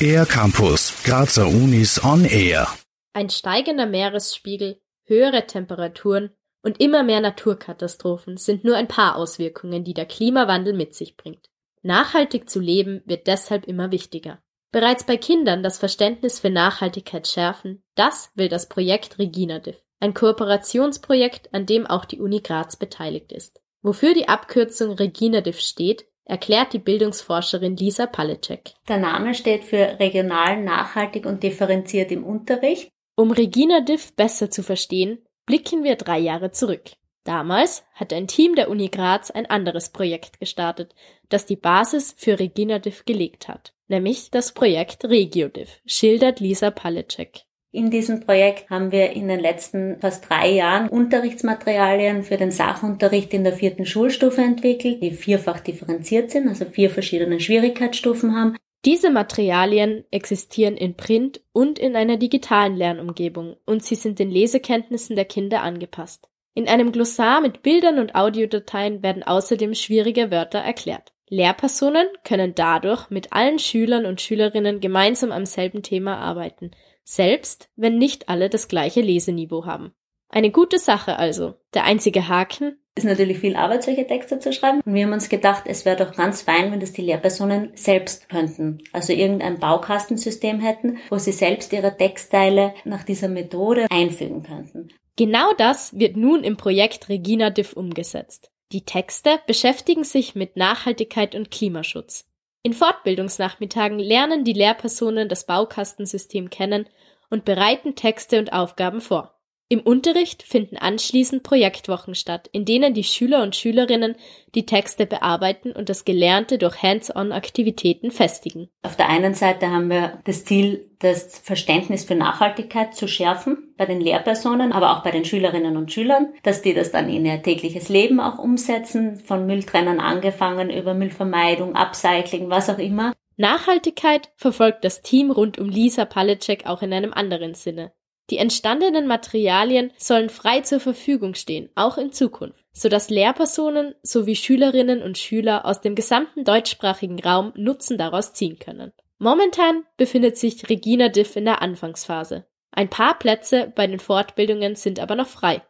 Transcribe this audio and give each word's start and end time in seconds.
Air 0.00 0.26
Campus, 0.26 1.02
Grazer 1.04 1.46
Unis 1.46 2.04
on 2.04 2.24
Air. 2.24 2.68
Ein 3.12 3.30
steigender 3.30 3.86
Meeresspiegel, 3.86 4.80
höhere 5.04 5.46
Temperaturen 5.46 6.30
und 6.62 6.80
immer 6.80 7.02
mehr 7.02 7.20
Naturkatastrophen 7.20 8.36
sind 8.36 8.64
nur 8.64 8.76
ein 8.76 8.88
paar 8.88 9.16
Auswirkungen, 9.16 9.84
die 9.84 9.94
der 9.94 10.06
Klimawandel 10.06 10.74
mit 10.74 10.94
sich 10.94 11.16
bringt. 11.16 11.48
Nachhaltig 11.82 12.50
zu 12.50 12.60
leben 12.60 13.02
wird 13.06 13.26
deshalb 13.26 13.66
immer 13.66 13.90
wichtiger. 13.90 14.42
Bereits 14.72 15.04
bei 15.04 15.16
Kindern 15.16 15.62
das 15.62 15.78
Verständnis 15.78 16.40
für 16.40 16.50
Nachhaltigkeit 16.50 17.26
schärfen, 17.26 17.82
das 17.94 18.30
will 18.34 18.48
das 18.48 18.68
Projekt 18.68 19.18
Reginadiv, 19.18 19.76
ein 20.00 20.12
Kooperationsprojekt, 20.12 21.54
an 21.54 21.66
dem 21.66 21.86
auch 21.86 22.04
die 22.04 22.20
Uni 22.20 22.40
Graz 22.40 22.76
beteiligt 22.76 23.32
ist. 23.32 23.60
Wofür 23.82 24.12
die 24.12 24.28
Abkürzung 24.28 24.92
Reginadiv 24.92 25.60
steht, 25.60 26.06
erklärt 26.26 26.72
die 26.72 26.78
Bildungsforscherin 26.78 27.76
Lisa 27.76 28.06
Palecek. 28.06 28.74
Der 28.88 28.98
Name 28.98 29.34
steht 29.34 29.64
für 29.64 29.98
regional, 29.98 30.62
nachhaltig 30.62 31.24
und 31.24 31.42
differenziert 31.42 32.12
im 32.12 32.24
Unterricht. 32.24 32.90
Um 33.14 33.30
Reginadiv 33.30 34.14
besser 34.14 34.50
zu 34.50 34.62
verstehen, 34.62 35.24
blicken 35.46 35.84
wir 35.84 35.96
drei 35.96 36.18
Jahre 36.18 36.50
zurück. 36.50 36.90
Damals 37.24 37.84
hat 37.94 38.12
ein 38.12 38.28
Team 38.28 38.54
der 38.54 38.68
Uni 38.68 38.88
Graz 38.88 39.30
ein 39.30 39.46
anderes 39.46 39.88
Projekt 39.88 40.38
gestartet, 40.38 40.94
das 41.28 41.46
die 41.46 41.56
Basis 41.56 42.14
für 42.16 42.38
Reginadiv 42.38 43.04
gelegt 43.04 43.48
hat, 43.48 43.72
nämlich 43.88 44.30
das 44.30 44.52
Projekt 44.52 45.04
Regiodiv, 45.04 45.80
schildert 45.86 46.40
Lisa 46.40 46.70
Palecek. 46.70 47.45
In 47.76 47.90
diesem 47.90 48.20
Projekt 48.20 48.70
haben 48.70 48.90
wir 48.90 49.10
in 49.10 49.28
den 49.28 49.38
letzten 49.38 50.00
fast 50.00 50.30
drei 50.30 50.48
Jahren 50.48 50.88
Unterrichtsmaterialien 50.88 52.22
für 52.22 52.38
den 52.38 52.50
Sachunterricht 52.50 53.34
in 53.34 53.44
der 53.44 53.52
vierten 53.52 53.84
Schulstufe 53.84 54.40
entwickelt, 54.40 55.02
die 55.02 55.10
vierfach 55.10 55.60
differenziert 55.60 56.30
sind, 56.30 56.48
also 56.48 56.64
vier 56.64 56.88
verschiedene 56.88 57.38
Schwierigkeitsstufen 57.38 58.34
haben. 58.34 58.56
Diese 58.86 59.10
Materialien 59.10 60.04
existieren 60.10 60.78
in 60.78 60.96
Print 60.96 61.42
und 61.52 61.78
in 61.78 61.96
einer 61.96 62.16
digitalen 62.16 62.76
Lernumgebung 62.76 63.56
und 63.66 63.84
sie 63.84 63.94
sind 63.94 64.20
den 64.20 64.30
Lesekenntnissen 64.30 65.14
der 65.14 65.26
Kinder 65.26 65.60
angepasst. 65.60 66.30
In 66.54 66.68
einem 66.68 66.92
Glossar 66.92 67.42
mit 67.42 67.60
Bildern 67.60 67.98
und 67.98 68.14
Audiodateien 68.14 69.02
werden 69.02 69.22
außerdem 69.22 69.74
schwierige 69.74 70.30
Wörter 70.30 70.60
erklärt. 70.60 71.12
Lehrpersonen 71.28 72.06
können 72.24 72.54
dadurch 72.54 73.10
mit 73.10 73.34
allen 73.34 73.58
Schülern 73.58 74.06
und 74.06 74.22
Schülerinnen 74.22 74.80
gemeinsam 74.80 75.30
am 75.30 75.44
selben 75.44 75.82
Thema 75.82 76.16
arbeiten, 76.16 76.70
selbst 77.06 77.70
wenn 77.76 77.96
nicht 77.96 78.28
alle 78.28 78.50
das 78.50 78.68
gleiche 78.68 79.00
Leseniveau 79.00 79.64
haben. 79.64 79.92
Eine 80.28 80.50
gute 80.50 80.78
Sache 80.78 81.18
also. 81.18 81.54
Der 81.72 81.84
einzige 81.84 82.28
Haken 82.28 82.76
ist 82.96 83.04
natürlich 83.04 83.38
viel 83.38 83.56
Arbeit, 83.56 83.84
solche 83.84 84.06
Texte 84.06 84.38
zu 84.38 84.52
schreiben. 84.52 84.80
Und 84.84 84.94
wir 84.94 85.04
haben 85.04 85.12
uns 85.12 85.28
gedacht, 85.28 85.64
es 85.66 85.84
wäre 85.84 85.96
doch 85.96 86.16
ganz 86.16 86.42
fein, 86.42 86.72
wenn 86.72 86.80
das 86.80 86.92
die 86.92 87.02
Lehrpersonen 87.02 87.70
selbst 87.74 88.28
könnten. 88.28 88.78
Also 88.92 89.12
irgendein 89.12 89.58
Baukastensystem 89.58 90.60
hätten, 90.60 90.98
wo 91.10 91.18
sie 91.18 91.32
selbst 91.32 91.72
ihre 91.72 91.96
Textteile 91.96 92.74
nach 92.84 93.04
dieser 93.04 93.28
Methode 93.28 93.86
einfügen 93.90 94.42
könnten. 94.42 94.88
Genau 95.16 95.52
das 95.58 95.98
wird 95.98 96.16
nun 96.16 96.42
im 96.42 96.56
Projekt 96.56 97.08
Regina 97.08 97.50
Diff 97.50 97.74
umgesetzt. 97.74 98.50
Die 98.72 98.84
Texte 98.84 99.38
beschäftigen 99.46 100.04
sich 100.04 100.34
mit 100.34 100.56
Nachhaltigkeit 100.56 101.34
und 101.34 101.50
Klimaschutz. 101.50 102.26
In 102.66 102.72
Fortbildungsnachmittagen 102.72 104.00
lernen 104.00 104.42
die 104.42 104.52
Lehrpersonen 104.52 105.28
das 105.28 105.46
Baukastensystem 105.46 106.50
kennen 106.50 106.88
und 107.30 107.44
bereiten 107.44 107.94
Texte 107.94 108.40
und 108.40 108.52
Aufgaben 108.52 109.00
vor. 109.00 109.35
Im 109.68 109.80
Unterricht 109.80 110.44
finden 110.44 110.76
anschließend 110.76 111.42
Projektwochen 111.42 112.14
statt, 112.14 112.48
in 112.52 112.64
denen 112.64 112.94
die 112.94 113.02
Schüler 113.02 113.42
und 113.42 113.56
Schülerinnen 113.56 114.14
die 114.54 114.64
Texte 114.64 115.06
bearbeiten 115.06 115.72
und 115.72 115.88
das 115.88 116.04
Gelernte 116.04 116.58
durch 116.58 116.84
Hands-on-Aktivitäten 116.84 118.12
festigen. 118.12 118.68
Auf 118.82 118.96
der 118.96 119.08
einen 119.08 119.34
Seite 119.34 119.68
haben 119.72 119.90
wir 119.90 120.20
das 120.24 120.44
Ziel, 120.44 120.88
das 121.00 121.40
Verständnis 121.40 122.04
für 122.04 122.14
Nachhaltigkeit 122.14 122.94
zu 122.94 123.08
schärfen 123.08 123.74
bei 123.76 123.86
den 123.86 124.00
Lehrpersonen, 124.00 124.70
aber 124.70 124.96
auch 124.96 125.02
bei 125.02 125.10
den 125.10 125.24
Schülerinnen 125.24 125.76
und 125.76 125.92
Schülern, 125.92 126.32
dass 126.44 126.62
die 126.62 126.72
das 126.72 126.92
dann 126.92 127.08
in 127.08 127.26
ihr 127.26 127.42
tägliches 127.42 127.88
Leben 127.88 128.20
auch 128.20 128.38
umsetzen, 128.38 129.16
von 129.16 129.46
Mülltrennern 129.46 129.98
angefangen 129.98 130.70
über 130.70 130.94
Müllvermeidung, 130.94 131.74
Upcycling, 131.74 132.50
was 132.50 132.70
auch 132.70 132.78
immer. 132.78 133.14
Nachhaltigkeit 133.36 134.30
verfolgt 134.36 134.84
das 134.84 135.02
Team 135.02 135.32
rund 135.32 135.58
um 135.58 135.68
Lisa 135.68 136.04
Palecek 136.04 136.66
auch 136.66 136.82
in 136.82 136.92
einem 136.92 137.12
anderen 137.12 137.54
Sinne. 137.54 137.90
Die 138.30 138.38
entstandenen 138.38 139.06
Materialien 139.06 139.92
sollen 139.98 140.30
frei 140.30 140.62
zur 140.62 140.80
Verfügung 140.80 141.34
stehen, 141.34 141.70
auch 141.76 141.96
in 141.96 142.12
Zukunft, 142.12 142.58
sodass 142.72 143.08
Lehrpersonen 143.08 143.94
sowie 144.02 144.34
Schülerinnen 144.34 145.02
und 145.02 145.16
Schüler 145.16 145.64
aus 145.64 145.80
dem 145.80 145.94
gesamten 145.94 146.44
deutschsprachigen 146.44 147.20
Raum 147.20 147.52
Nutzen 147.56 147.98
daraus 147.98 148.32
ziehen 148.32 148.58
können. 148.58 148.92
Momentan 149.18 149.84
befindet 149.96 150.36
sich 150.36 150.68
Regina 150.68 151.08
Diff 151.08 151.36
in 151.36 151.44
der 151.44 151.62
Anfangsphase. 151.62 152.46
Ein 152.72 152.90
paar 152.90 153.16
Plätze 153.18 153.72
bei 153.74 153.86
den 153.86 154.00
Fortbildungen 154.00 154.74
sind 154.74 155.00
aber 155.00 155.14
noch 155.14 155.28
frei. 155.28 155.62